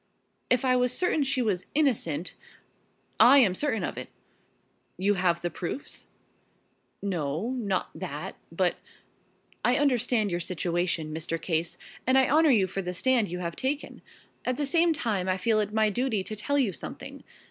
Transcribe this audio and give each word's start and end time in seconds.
"If 0.49 0.65
I 0.65 0.75
was 0.75 0.91
certain 0.97 1.21
she 1.21 1.43
was 1.43 1.67
innocent" 1.75 2.33
"I 3.19 3.37
am 3.37 3.53
certain 3.53 3.83
of 3.83 3.99
it." 3.99 4.09
"You 4.97 5.13
have 5.13 5.41
the 5.43 5.51
proofs?" 5.51 6.07
"No, 7.03 7.51
not 7.51 7.91
that. 7.93 8.35
But" 8.51 8.77
"I 9.63 9.75
understand 9.75 10.31
your 10.31 10.39
situation, 10.39 11.13
Mr. 11.13 11.39
Case, 11.39 11.77
and 12.07 12.17
I 12.17 12.27
honor 12.29 12.49
you 12.49 12.65
for 12.65 12.81
the 12.81 12.95
stand 12.95 13.29
you 13.29 13.37
have 13.41 13.55
taken. 13.55 14.01
At 14.43 14.57
the 14.57 14.65
same 14.65 14.91
time 14.91 15.29
I 15.29 15.37
feel 15.37 15.59
it 15.59 15.71
my 15.71 15.91
duty 15.91 16.23
to 16.23 16.35
tell 16.35 16.57
you 16.57 16.73
something. 16.73 17.23